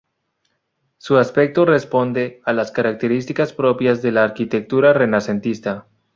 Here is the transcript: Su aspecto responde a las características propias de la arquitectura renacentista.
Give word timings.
Su 0.97 1.17
aspecto 1.19 1.63
responde 1.63 2.41
a 2.45 2.53
las 2.53 2.71
características 2.71 3.53
propias 3.53 4.01
de 4.01 4.11
la 4.11 4.23
arquitectura 4.23 4.93
renacentista. 4.93 5.85